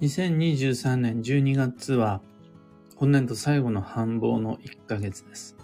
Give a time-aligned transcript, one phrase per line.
[0.00, 2.22] 2023年12月は、
[2.96, 5.58] 本年度最後の繁忙の1ヶ月です。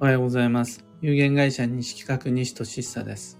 [0.00, 0.82] おはようございます。
[1.02, 3.38] 有限会社西企画西俊久です。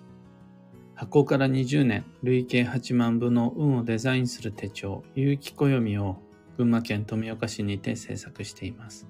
[0.94, 6.18] 発行から20年、累計8万部の運をデザインする手帳、有機暦を
[6.58, 9.06] 群馬県富岡市にて制作しています。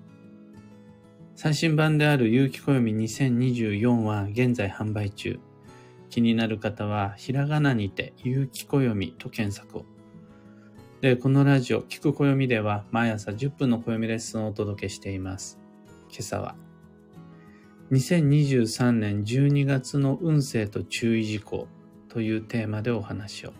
[1.35, 5.40] 最新版である有機暦2024は現在販売中。
[6.11, 9.85] 気になる方は、ひらがなにて、有機暦と検索を。
[11.01, 15.59] で、このラジオ、聞く暦では、毎朝10分の暦レッスンをお届けしています。
[16.09, 16.57] 今朝は、
[17.93, 21.69] 2023年12月の運勢と注意事項
[22.09, 23.53] というテーマでお話を。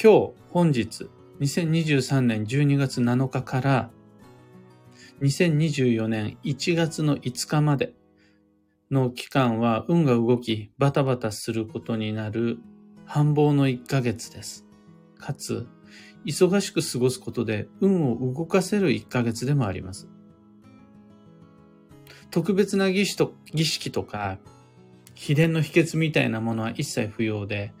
[0.00, 3.90] 今日、本日、2023年12月7日から、
[5.20, 7.92] 2024年1月の5日まで
[8.90, 12.58] の期間は運が動きバタバタすることになる
[13.04, 14.66] 繁忙の1ヶ月です。
[15.18, 15.66] かつ、
[16.24, 20.08] 忙しく過ごすことで運を動かせる1ヶ月でもあります。
[22.30, 24.38] 特別な儀式と儀式とか、
[25.14, 27.72] 秘伝の秘訣みたいなものは一切不要で、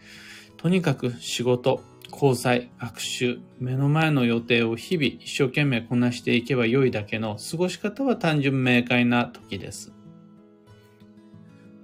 [0.56, 9.97] とにかく仕事、交際、学習、目の前の予定を日々一生懸命こなしていけば良いだけの過ごし方は単純明快な時です。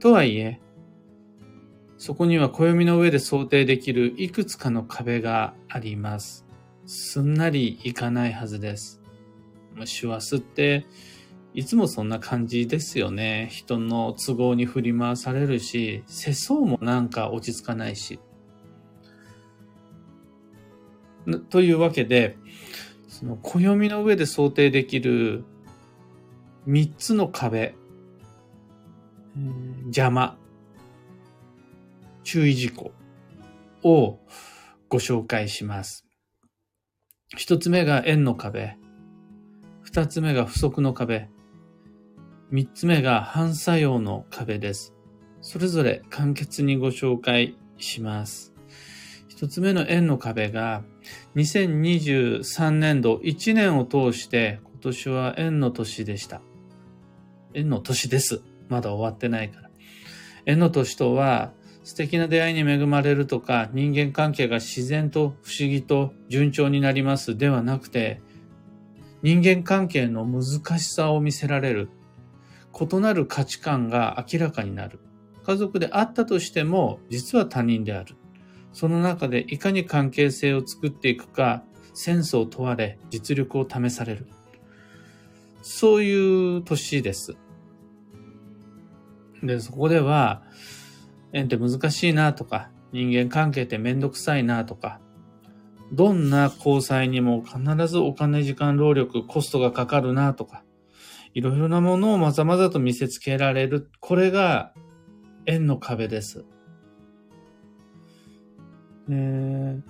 [0.05, 0.60] とはいえ、
[1.97, 6.44] そこには暦の上で想定できるいくつかの壁があります。
[6.84, 9.00] すんなりいかないはずです。
[9.86, 10.84] 師走って、
[11.55, 13.48] いつもそんな感じですよね。
[13.50, 18.20] 人の都合に振り回されるし、世相もなんか落ち着かないし。
[21.48, 22.36] というわけで、
[23.08, 25.46] その暦の上で想定できる
[26.66, 27.74] 三つの壁、
[29.86, 30.38] 邪魔、
[32.22, 32.92] 注意事項
[33.83, 34.20] を
[34.89, 36.06] ご紹介します。
[37.36, 38.77] 一つ目が円の壁、
[39.83, 41.28] 二つ目が不足の壁、
[42.50, 44.94] 三つ目が反作用の壁です。
[45.40, 48.55] それぞれ簡潔にご紹介します。
[49.27, 50.84] 一つ目の円の壁が
[51.34, 56.40] 2023年度1年を通して今年は円の年でした。
[57.52, 58.42] 円の年です。
[58.69, 59.70] まだ終わってないから。
[60.47, 61.52] 縁の年とは
[61.85, 68.23] 素敵な出会いに恵まれるとか人間関係が自然と不思議と順調になりますではなくて
[69.23, 71.89] 人間関係の難しさを見せられる
[72.79, 74.98] 異なる価値観が明らかになる。
[75.47, 78.17] 家族であったとしても実は他人である。
[78.73, 81.63] その中でいかに関係性を作っていくか
[81.95, 84.27] センスを問われ実力を試される。
[85.63, 87.36] そういう年です。
[89.46, 90.42] で、そこでは、
[91.32, 95.00] 縁って難しいなとか、人間関係ってめんどくさいなとか、
[95.92, 100.64] どんな交際にも必ずお金、時間、労力、コストがかかるなとか、
[101.34, 103.90] いろいろなものをまざまざと見せつけられる。
[104.00, 104.72] これが
[105.46, 106.44] 縁の壁です。
[109.11, 109.80] え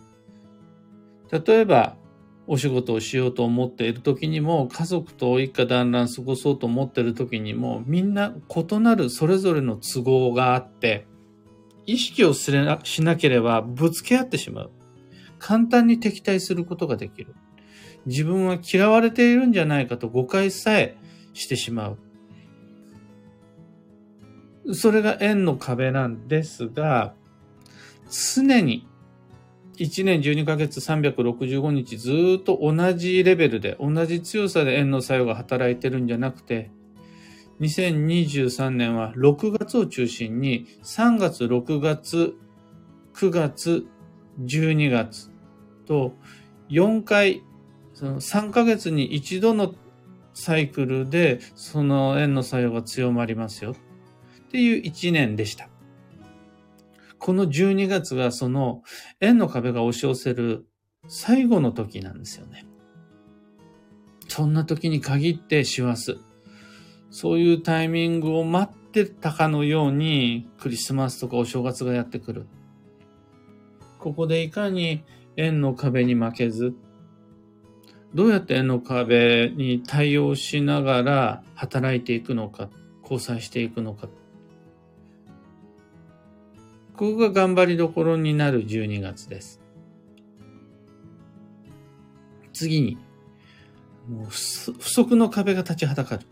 [1.30, 1.96] ー、例えば、
[2.46, 11.06] お仕事をしようと思っている時にも、家族と一家団らん過ごそうと思っている時にも、みんな異なるそれぞれの都合があって、
[11.86, 14.70] 意識をすれなしなければぶつけ合ってしまう。
[15.38, 17.34] 簡単に敵対することができる。
[18.06, 20.96] 自分は嫌われているんじゃないかと誤解さえ
[21.32, 21.98] してしまう。
[24.74, 27.14] それが縁の壁なんですが、
[28.10, 28.86] 常に
[29.78, 36.70] 1年12ヶ月365日ずっと同じレベルで、同じ強さで円の作用が働いてるんじゃなくて、
[37.60, 42.34] 2023年は6月を中心に3月、6月、
[43.14, 43.86] 9月、
[44.40, 45.30] 12月
[45.86, 46.14] と
[46.70, 47.42] 4回、
[47.92, 49.74] その3ヶ月に一度の
[50.32, 53.74] サイクルでその円の作用が強まりますよっ
[54.50, 55.68] ていう1年でした。
[57.24, 58.82] この12月がその
[59.18, 60.66] 円の壁が押し寄せる
[61.08, 62.66] 最後の時なんですよね。
[64.28, 66.18] そんな時に限って師走。
[67.08, 72.46] そういうタイミングを待ってたかのようにクリスマスとかお正月がやってくる。
[73.98, 75.02] ここでいかに
[75.38, 76.74] 円の壁に負けず、
[78.12, 82.68] どうやって円の壁に対応しながら働いていくのか、
[83.00, 84.10] 交際していくのか。
[86.96, 89.60] ここが頑張りどころになる12月です。
[92.52, 92.98] 次に、
[94.28, 96.26] 不足の壁が立ちはだかる。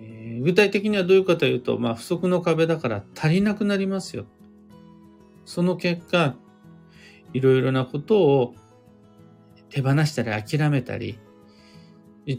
[0.00, 4.26] え具体的にはどういうかというと、まあ、不足の壁だから足りなくなりますよ。
[5.44, 6.34] その結果、
[7.32, 8.54] いろいろなことを
[9.68, 11.20] 手放したり諦めたり、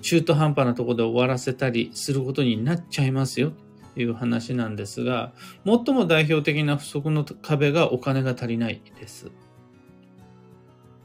[0.02, 3.54] 中途半端なところで終わらせたりすることになっちゃいますよ
[3.95, 5.33] いう話なんですが、
[5.65, 9.31] 最も代表的な不足の壁がお金が足りないです。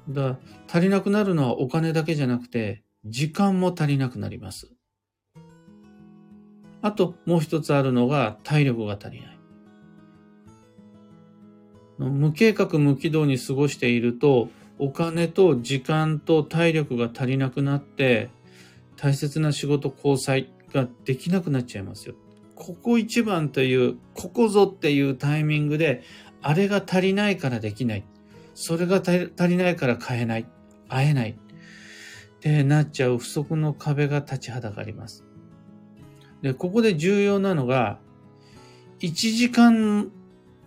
[0.09, 0.39] だ
[0.69, 4.73] 足りなくなるのはお金だけじゃなくて、時間も足りなくなります。
[6.83, 9.37] あともう一つあるのが体力が足りない。
[11.99, 18.29] 無計画無軌道に過ごしていると、お金と時間と体力が足りなくなって、
[18.97, 22.15] 大切な仕事交際ができなくなっちゃいますよ。
[22.57, 26.03] ここ一番という、ここぞっていうタイミングで、
[26.43, 28.05] あれが足りないからできない。
[28.55, 30.47] それが足りないから買えない。
[30.89, 31.31] 会えない。
[31.31, 35.25] ってなっちゃう不足の壁が立ちはだかります。
[36.41, 37.99] で、ここで重要なのが、
[39.01, 40.11] 1時間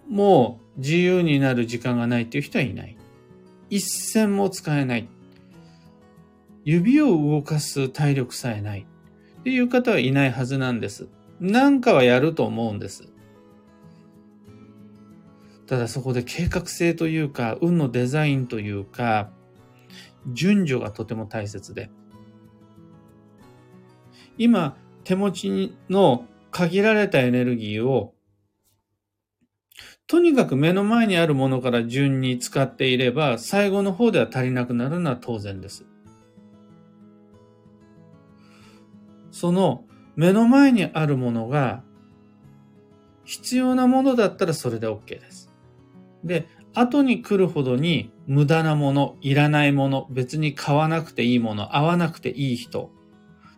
[0.08, 2.96] も自由になる時間がないっていう人はいない。
[3.72, 5.10] 一銭も使えない。
[6.66, 8.86] 指を動かす体力さえない
[9.40, 11.08] っていう方はいないはずなんです。
[11.40, 13.12] なんかはやると思うんです。
[15.66, 19.32] ただそこで計画性というか、運のデザインというか、
[20.34, 21.90] 順序がとても大切で。
[24.38, 28.16] 今、手持ちの限られたエネルギーを、
[30.08, 35.86] とにかく目の前にあるものから順に使っていれば、最後の方では足りなくなるのは当然です。
[39.32, 39.86] その
[40.19, 41.81] 目の前にあるものが
[43.24, 45.50] 必要なものだったらそれで OK です。
[46.25, 52.92] で、後に来るほどに無駄なもの、いらないもの、別に買わなくていいもの、合わなくていい人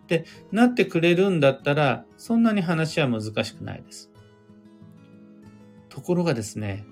[0.03, 4.11] ってなってくれるんだったら、そんなに話は難しくないです。
[5.89, 6.85] ところがですね、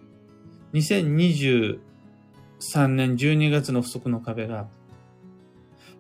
[0.74, 1.78] 2023
[2.88, 4.68] 年12月の不足の壁が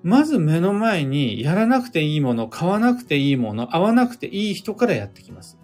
[0.03, 5.59] まず目の前にやらなくていいもの、買わなくていいもの、会わなくていい人からやってきます。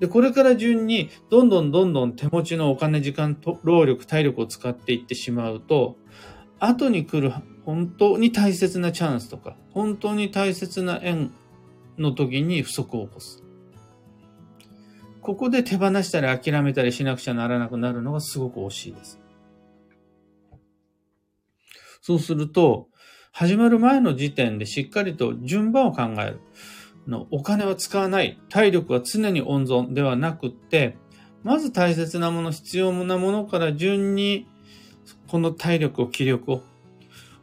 [0.00, 5.96] で、これから順に、どんどんどんどん手持ちのお金、時間、労力、体力を使っていってしまうと、
[6.58, 7.32] 後に来る
[7.64, 11.32] 本当に大切なチャンスとか、本当に大切な縁
[11.98, 13.44] の時に不足を起こす。
[15.20, 19.20] ここで手放したり諦めたりしなくちゃならなくなるのがすごく惜しいです。
[22.00, 22.88] そうすると、
[23.32, 26.40] 始まる前の時点でしっかりと順番を考える。
[27.06, 28.38] のお金は使わない。
[28.48, 30.96] 体力は常に温存ではなくって、
[31.42, 34.46] まず大切なもの、必要なものから順に、
[35.26, 36.62] この体力を、気力を、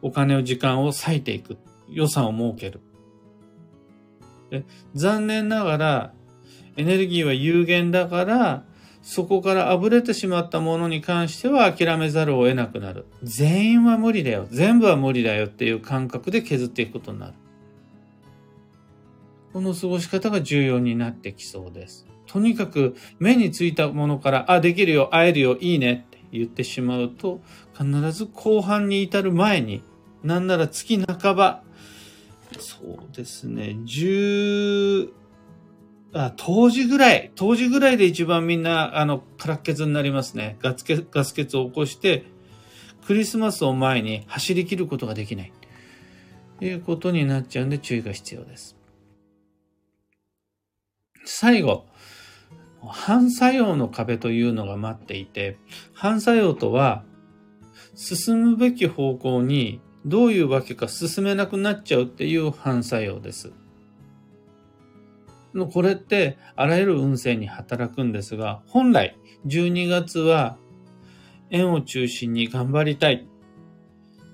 [0.00, 1.58] お金を、時間を割いていく。
[1.88, 2.80] 予算を設ける。
[4.50, 4.64] で
[4.94, 6.14] 残念ながら、
[6.76, 8.64] エネルギーは有限だから、
[9.02, 13.06] そこから溢れてしまったものに関しては諦めざるを得なくなる。
[13.22, 14.46] 全員は無理だよ。
[14.50, 17.32] 全部は無理だよっていう感覚で削っていくことになる。
[19.52, 22.06] この過ごし方が重要になってきそうです。
[22.26, 27.40] とにかく目についたものから、あ、できるよ、会えるよ、いいねって言ってしまうと、
[27.76, 29.82] 必ず後半に至る前に、
[30.22, 31.62] なんなら月半ば、
[32.58, 35.10] そうですね、10、
[36.12, 40.56] あ、当時ぐらい、当時ぐらいで一番みんな、あの、空っ血になりますね。
[40.60, 42.24] ガス欠、ガス欠を起こして、
[43.06, 45.52] クリスマスを前に走り切ることができない。
[46.58, 48.76] ということになっちゃうんで注意が必要です。
[51.24, 51.86] 最後、
[52.86, 55.58] 反作用の壁というのが待っていて、
[55.92, 57.04] 反作用とは、
[57.94, 63.52] 進むべき方向にどういうわけか進めなくなっちゃうっていう反作用です。
[65.72, 69.16] これってあらゆる運勢に働くんですが、本来
[69.46, 70.56] 12月は
[71.50, 73.26] 円を中心に頑張りたい。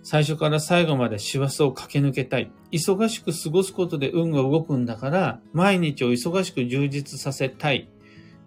[0.03, 2.53] 最初から最後まで師走を駆け抜けたい。
[2.71, 7.89] 忙しく過ごすことで運が動くんだから、毎日を忙しく充実させたい。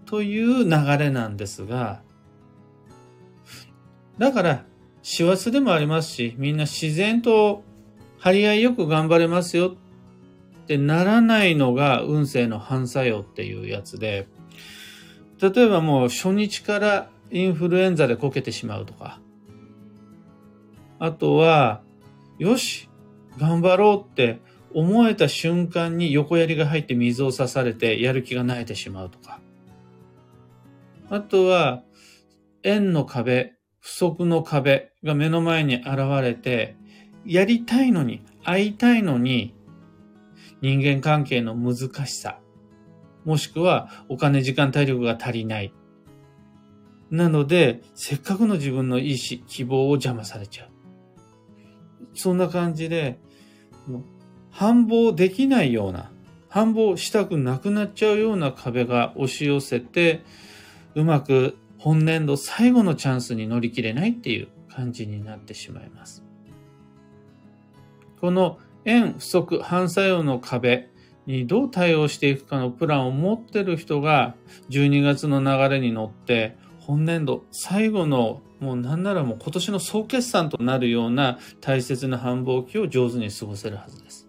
[0.05, 2.01] という流れなんですが、
[4.17, 4.65] だから、
[5.01, 7.63] 師走でもありますし、みんな自然と
[8.19, 9.75] 張り合いよく頑張れますよ
[10.69, 14.27] ってならないのが運勢の反作用っていうやつで、
[15.41, 19.19] 例えばもう初日からインフルエンザでこけてしまうとか、
[20.99, 21.81] あとは、
[22.38, 22.88] よし、
[23.39, 29.39] 頑張ろうって思えた瞬間に横槍が入って水を刺されてやる気が萎えてしまうとか。
[31.09, 31.81] あとは、
[32.61, 36.75] 円の壁、不足の壁が目の前に現れて、
[37.25, 39.55] やりたいのに、会いたいのに、
[40.61, 41.75] 人間関係の難
[42.05, 42.39] しさ、
[43.25, 45.73] もしくはお金、時間、体力が足りない。
[47.11, 50.69] なので、せっかくの自分の意志、希望を邪魔されちゃう。
[52.13, 53.19] そんな感じで、
[54.51, 56.11] 反抗できないような、
[56.49, 60.23] 反抗したくなくなっちゃうような壁が押し寄せて、
[60.95, 66.23] うまく本年度最後のチャンスに乗り切れないっていう感じになってしまいます。
[68.19, 70.89] この円不足反作用の壁
[71.25, 74.36] にどう対応していくかのプランを持ってる人が
[74.69, 84.27] 12月の流れに乗って本年度最後のもうなんならもう今年の総決算となるような大切な繁忙期を上手に過ごせるはずです。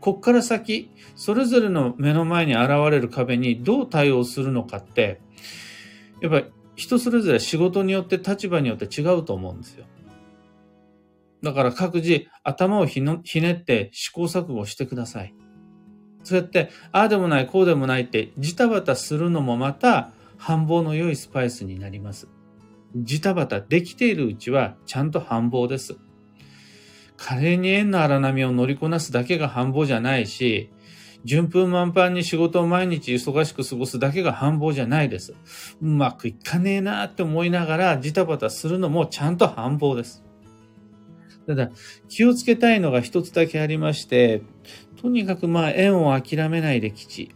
[0.00, 5.20] こっから先、それぞれの目の前に現れる壁にどう対応するのかって、
[6.20, 6.46] やっぱり
[6.76, 9.84] 人それぞれ仕事によって立場によって違うと思うんですよ。
[11.46, 13.20] だから各自頭をひね
[13.52, 15.32] って試行錯誤してください。
[16.24, 22.26] そうやって、ああでもない、こうでもないってジタバタするのもまた繁忙の良いスパイスになります。
[22.96, 25.96] ジタバタできているうちはちゃんと繁忙です。
[27.16, 30.72] 華麗に縁の荒波を乗りこなすだけが繁忙じゃないし、
[31.24, 35.34] 順風満帆に仕事を毎日忙しく過ごすだけが繁忙じゃないです。
[35.80, 40.24] うまくいかねえなって思いながらジタバタするのもちゃんと繁忙です。
[41.46, 41.70] ただ、
[42.08, 44.42] 気をつけたいのが一つだけありまして、
[45.00, 47.34] とにかくまあ縁を諦めないで基地。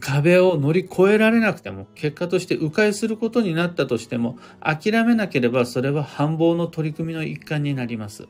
[0.00, 8.28] 壁を乗り越えられなくても、結果として迂回することになったとしても、諦めなければそれは繁忙の取り組みの一環になります。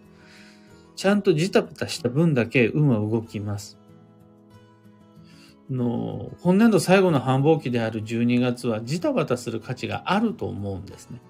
[0.97, 3.79] ちゃんとジタバタした分だけ運は動きます。
[5.71, 11.21] の本年度最後の繁忙期である12月はジタバタする価値があると思うんですね。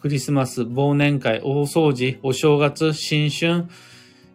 [0.00, 3.66] クリスマス、忘年会、大掃除、お正月、新春、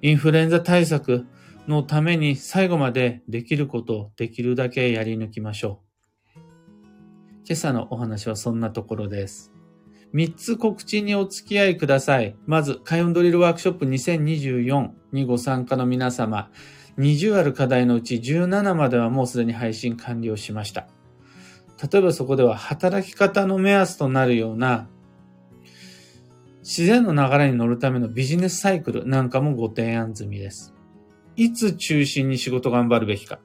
[0.04, 1.26] インフルエンザ対策
[1.68, 5.82] のために最後までできることをできるだけやり抜きましょ
[6.36, 6.40] う。
[7.48, 9.52] 今朝のお話はそんなところです。
[10.14, 12.36] 3つ告知にお付き合いください。
[12.46, 16.52] まず、カヨンドリルワークショップ2024にご参加の皆様、
[17.00, 20.88] 20ある課題のうち17まではもうすでに配信完了しました。
[21.92, 24.88] 例えばそこでは働き方の目安となるような
[26.66, 30.74] 自然の流れに乗るためのビジネスサイクルなんかもご提案済みです。
[31.36, 33.40] いつ中心に仕事頑張るべきか。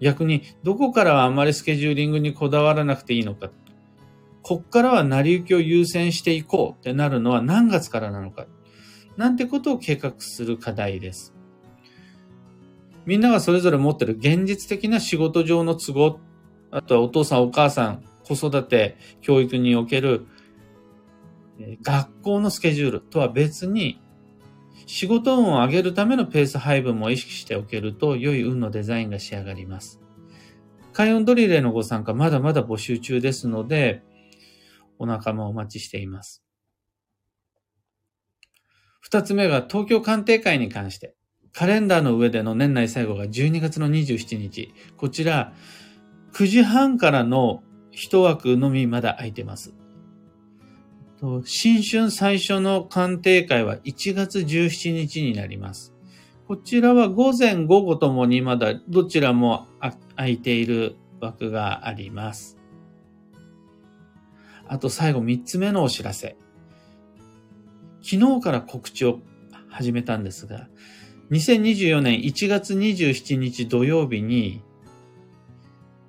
[0.00, 3.50] 逆に、どこからはあまりスケジューリングにこだわらなくていいのか。
[4.42, 8.46] こっからは成り行きを優先していこうってなるのは何月からなのか。
[9.16, 11.34] なんてことを計画する課題です。
[13.04, 16.20] みんながそれぞれ持ってる現実的な仕事上の都合、
[16.70, 20.28] あとはお父さんお母さん、子育て、教育における
[21.82, 24.00] 学校のスケジュールとは別に、
[24.86, 30.00] 仕事運を上げるためのペース配分も意識しておけると、良い運のデザインが仕上がります。
[30.92, 34.02] 開運ドリレーのご参加、まだまだ募集中ですので、
[34.98, 36.42] お仲間をお待ちしています。
[39.00, 41.14] 二つ目が東京鑑定会に関して。
[41.52, 44.72] カレンダーの上での年内最後が12月の27日。
[44.96, 45.52] こちら、
[46.32, 49.74] 9時半からの一枠のみまだ空いてます。
[51.18, 55.92] と新春最初の鑑定会は1月17日になります。
[56.46, 59.66] こちらは午前午後ともにまだどちらも
[60.16, 62.56] 空いている枠があります。
[64.66, 66.36] あと最後3つ目のお知らせ。
[68.02, 69.20] 昨日から告知を
[69.68, 70.68] 始めたんですが、
[71.30, 74.62] 2024年1月27日土曜日に、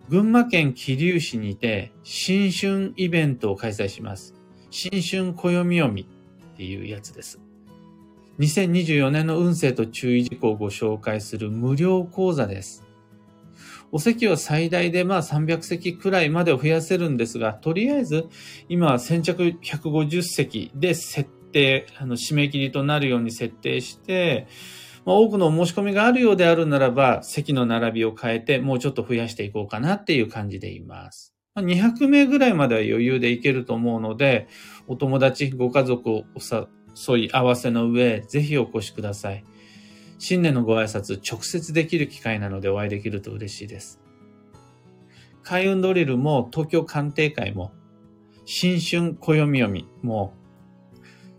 [0.07, 4.33] 群馬県桐生市にて新春イベントを開催します。
[4.71, 6.05] 新春暦読みっ
[6.57, 7.39] ていうやつです。
[8.39, 12.85] 2024年の運勢と注意事項をご紹介する無料講座です。
[13.91, 18.27] お席は最大でまあ300席くらいまでを増やせるんですが、とりあえず
[18.69, 24.47] 今は先着150席で設定、あの締め切りとなるように設定して、
[25.05, 31.33] まあ、多くの申し込みがあるようであるならば、席の並びを変えてもうちょっと増やしていこうかなっていう感じでいます。
[31.57, 34.47] 200名ぐらいまでは余裕でいけると思うので、
[34.87, 39.43] お友達、ご家族をお誘い合わせの上、ぜひお越しください。
[40.19, 43.99] 新年のご挨拶、直接できる機会なのでお会いできると嬉しいです。
[45.43, 47.71] 開運ドリルも東京鑑定会も、
[48.45, 50.33] 新春暦読みも、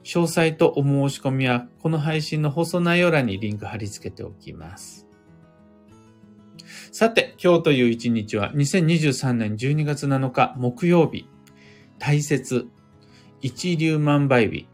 [0.02, 5.09] 詳細とお申し込みは、この配信の放送内容欄にリンク貼り付けておきます。
[6.92, 11.28] さて、今日という一日は2023年12月7日木曜日、
[12.00, 12.66] 大切、
[13.40, 14.66] 一粒万倍日。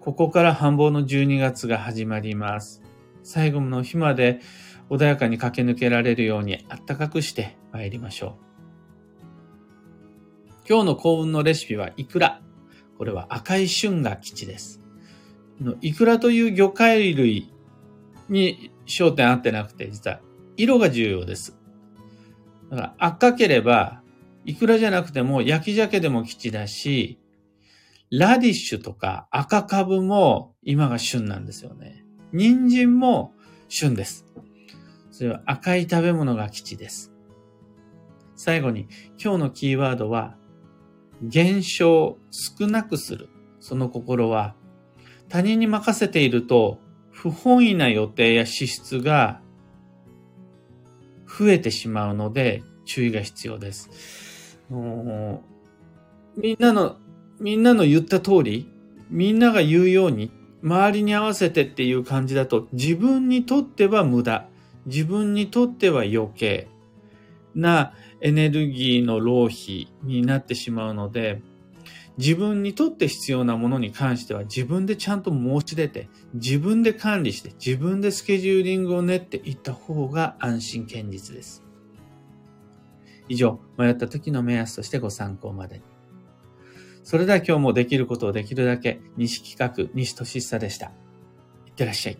[0.00, 2.82] ここから繁忙の12月が始まります。
[3.22, 4.40] 最後の日まで
[4.90, 9.30] 穏やかに駆け抜けられるようにあったかくして参りましょう。
[10.68, 12.42] 今日の幸運のレシピはイクラ。
[12.98, 14.82] これは赤い春が基地です。
[15.82, 17.52] イクラという魚介類
[18.28, 20.20] に焦点合ってなくて、実は
[20.56, 21.56] 色が重要です。
[22.70, 24.02] だから赤ければ、
[24.44, 27.18] イクラじゃなくても焼き鮭でも基地だし、
[28.10, 32.04] ラディッシュとか赤カブも今が旬なんですよね。
[32.32, 33.34] 人参も
[33.68, 34.26] 旬です。
[35.10, 37.12] それは赤い食べ物が基地です。
[38.36, 38.86] 最後に
[39.22, 40.36] 今日のキーワードは
[41.22, 43.28] 減少、少なくする。
[43.58, 44.54] その心は
[45.28, 46.78] 他人に任せていると
[47.10, 49.40] 不本意な予定や支出が
[51.38, 54.58] 増えてしまうので注意が必要です。
[56.36, 56.96] みんなの、
[57.40, 58.70] みんなの言った通り、
[59.10, 60.30] みんなが言うように、
[60.62, 64.48] 周りに合わせてっていう感じだと、自分にとっては無駄、
[64.86, 66.68] 自分にとっては余計
[67.54, 71.42] なエネルギーの浪費になってしまうので、
[72.18, 81.62] 自分にとって必要なものに関しては自分でちゃんと申し出て、自分で管理して、自分でスケジューリングを練っていった方が安心堅実です。
[83.28, 85.82] 以上、迷った時の目安としてご参考までに。
[87.02, 90.86] それでは今日もできることをできるだけ、西企画、西俊久でした。
[91.66, 92.18] いってらっしゃい。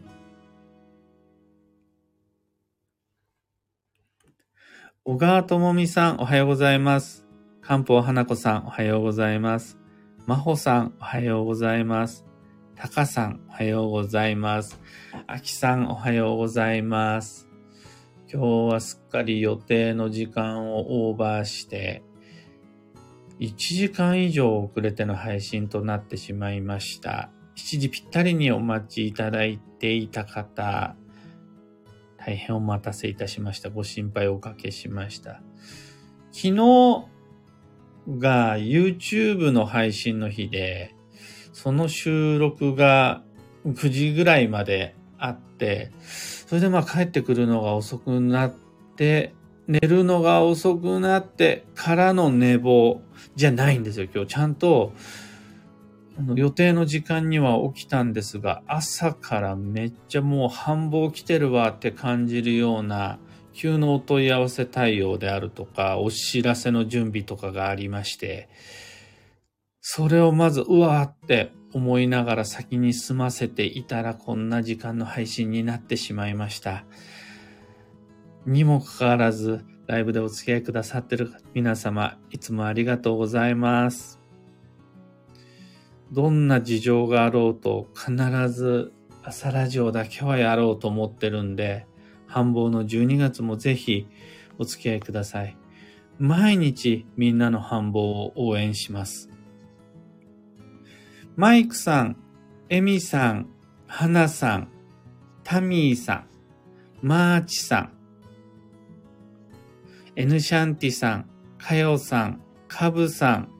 [5.05, 7.25] 小川智美さん、おはようございます。
[7.63, 9.86] 漢方花子さん、おはようございます。
[10.27, 12.27] 真帆さん、おはようございます。
[12.75, 14.77] タカさん、おはようございます。
[15.29, 17.49] アキさん、おはようございます。
[18.29, 22.03] 今日はすっかり予定の時間をオーバーして、
[23.39, 27.31] 1時間以上遅れての配信となってしまいました。
[27.55, 30.97] 7時ぴったりにお待ちいただいていた方、
[32.19, 33.71] 大変お待たせいたしました。
[33.71, 35.41] ご心配おかけしました。
[36.33, 37.16] 昨日
[38.09, 40.95] が YouTube の配信の日で、
[41.53, 43.23] その収録が
[43.67, 45.91] 9時ぐらいまであって、
[46.47, 48.55] それでまあ帰ってくるのが遅くなっ
[48.97, 49.35] て、
[49.67, 53.01] 寝るのが遅くなってからの寝坊
[53.35, 54.07] じゃないんですよ。
[54.15, 54.93] 今日ちゃんと
[56.35, 63.19] 予定の時間には起きたんですが、朝からめっちゃもう繁忙来てるわって感じるような
[63.57, 68.51] 急のお問い合わせ対応であるとか、お知らせの準備とかがありまして、
[69.81, 76.85] それをまず、うわーって思いながら先に済ませていたらこんな時間の配信になってしまいました。
[78.45, 84.21] にもかかわらず、ライブでお付き合いくださってる皆様、いつもありがとうございます。
[86.13, 88.13] どんな事情があろうと、必
[88.51, 88.93] ず
[89.23, 91.87] 朝ラジオだけはやろうと思ってるんで、
[92.27, 94.07] 繁忙の12月もぜひ
[94.59, 95.57] お付き合いください。
[96.19, 99.31] 毎日みんなの繁忙を応援します。
[101.37, 102.17] マイクさん、
[102.71, 103.49] エミさん、
[103.87, 104.69] ハナさん、
[105.45, 106.27] タミーさん、
[107.03, 107.93] マーチさん、
[110.17, 113.51] エヌシャンティさん、カヨさん、カブさん、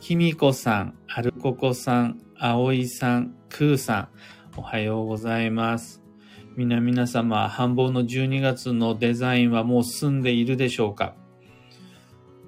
[0.00, 4.08] キミコさん、アルココさん、アオイさん、クーさ
[4.54, 6.01] ん、おはようございます。
[6.54, 11.14] 皆皆様、繁忙の12月のデザインはもう済んでいるでしょうか？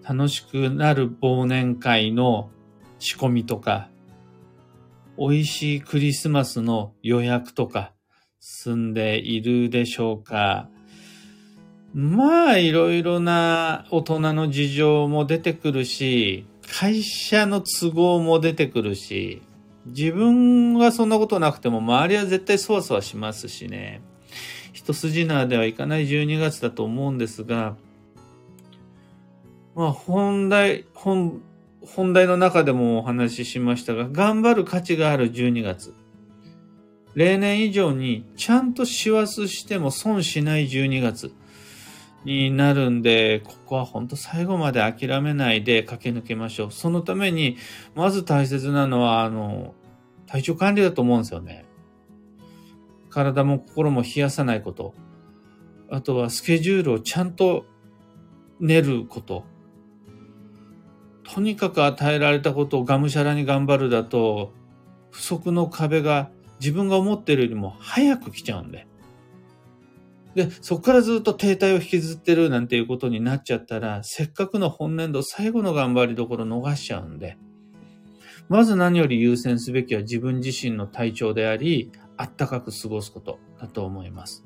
[0.06, 2.50] 楽しくなる忘年会の
[2.98, 3.88] 仕込みとか、
[5.16, 7.92] 美味しいクリスマスの予約とか
[8.40, 10.68] 済んでいるでしょうか？
[11.94, 19.40] まあ、いろいろな大人の事情も出てくるし、会社の都合も出てくるし、
[19.87, 24.03] 自分はそんなことなくても周りは絶対そわそわしますしね。
[24.73, 27.77] 一筋縄ではいかない12月だと思うんですが、
[29.75, 31.42] まあ本題、本、
[31.83, 35.94] 本題の中でもお話ししましたが、頑張る価値がある12月。
[37.14, 41.33] 例年以上にちゃんと師走しても損しない12月
[42.24, 46.72] になるんで、ここは本当最後まで諦めないで駆け抜けましょう。
[46.72, 47.56] そのために、
[47.94, 49.74] まず大切なのは、あの、
[50.26, 51.66] 体調管理だと思うんですよね。
[53.10, 54.94] 体も心も冷やさないこと。
[55.90, 57.66] あとはスケジュールをちゃんと
[58.58, 59.44] 練ること。
[61.22, 64.52] とにかく与えられたことをがむしゃらに頑張るだと、
[65.10, 68.87] 不足の壁が自分が思ってるよりも早く来ちゃうんで。
[70.35, 77.38] で、そこからずっと停滞を引きずってるなんていうことになっちゃったら、せっかくの本年度最後の頑張りどころ逃しちゃうんで、
[78.49, 84.44] まず何より優先すべきは自分自身の体調であり、あったかく過ごすことだと思います。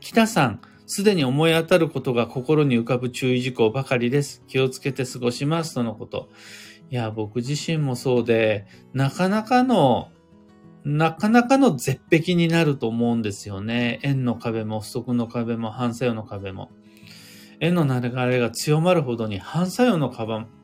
[0.00, 4.44] 北さん、すでに思い当たることが心に浮かぶ注意事項ばかりです。
[4.46, 5.74] 気をつけて過ごします。
[5.74, 6.28] とのこと。
[6.90, 10.10] いや、僕自身もそうで、なかなかの、
[10.88, 13.98] なかなかの絶壁になると思うんですよね。
[14.04, 16.70] 円の壁も不足の壁も反作用の壁も。
[17.58, 20.10] 円の流れが強まるほどに反作用の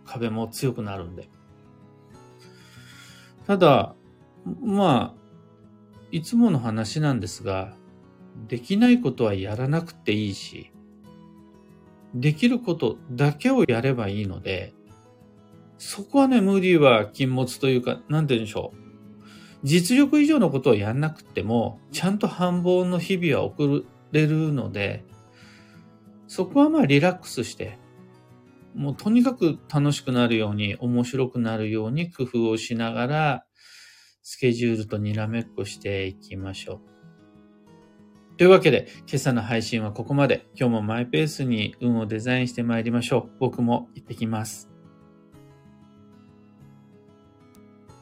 [0.04, 1.28] 壁も強くなるんで。
[3.48, 3.96] ただ、
[4.62, 5.14] まあ、
[6.12, 7.74] いつもの話なんですが、
[8.46, 10.70] できないことはやらなくていいし、
[12.14, 14.72] できることだけをやればいいので、
[15.78, 18.81] そこはね、ムーディーは禁物というか、なんて言うんでしょう。
[19.62, 25.04] 実力以上のことをやんなくても、ちゃんと繁忙の日々は送れるので、
[26.26, 27.78] そこはまあリラックスして、
[28.74, 33.46] もうとにかく楽しくなるように、面白くなるように工夫をしながら、
[34.22, 38.36] スケジュールとにらめっこしていきましょう。
[38.38, 40.48] というわけで、今朝の配信はここまで。
[40.58, 43.30] 今日もマイペースに運をデザインしてまいりましょう。
[43.38, 44.71] 僕も行ってきます。